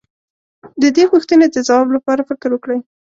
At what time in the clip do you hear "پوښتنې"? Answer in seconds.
1.11-1.47